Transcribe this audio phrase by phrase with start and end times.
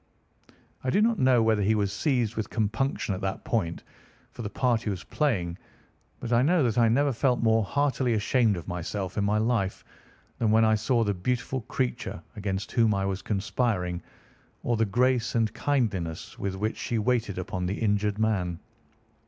[0.83, 3.83] I do not know whether he was seized with compunction at that moment
[4.31, 5.59] for the part he was playing,
[6.19, 9.85] but I know that I never felt more heartily ashamed of myself in my life
[10.39, 14.01] than when I saw the beautiful creature against whom I was conspiring,
[14.63, 18.57] or the grace and kindliness with which she waited upon the injured man.